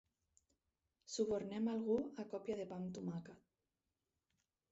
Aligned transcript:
Subornen 1.15 1.69
algú 1.75 1.99
a 2.23 2.25
còpia 2.33 2.57
de 2.61 2.65
pa 2.71 2.79
amb 2.81 2.89
tomàquet. 2.95 3.45